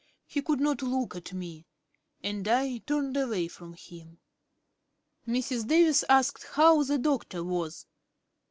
[0.25, 1.67] He could not look at me,
[2.23, 4.17] and I turned away from him.
[5.27, 5.67] Mrs.
[5.67, 7.85] Davis asked how the Doctor was.